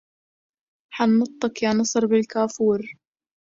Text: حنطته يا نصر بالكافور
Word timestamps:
حنطته 0.95 1.53
يا 1.65 1.71
نصر 1.79 2.05
بالكافور 2.11 2.79